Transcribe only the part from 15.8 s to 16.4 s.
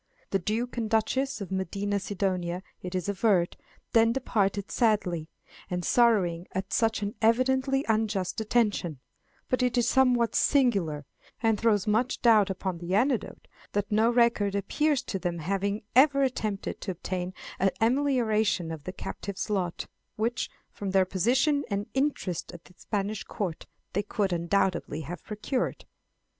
ever